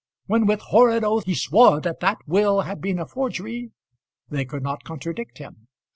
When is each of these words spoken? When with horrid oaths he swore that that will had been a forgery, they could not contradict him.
When 0.25 0.47
with 0.47 0.61
horrid 0.61 1.03
oaths 1.03 1.27
he 1.27 1.35
swore 1.35 1.79
that 1.81 1.99
that 1.99 2.17
will 2.25 2.61
had 2.61 2.81
been 2.81 2.97
a 2.97 3.05
forgery, 3.05 3.69
they 4.29 4.45
could 4.45 4.63
not 4.63 4.83
contradict 4.83 5.37
him. 5.37 5.67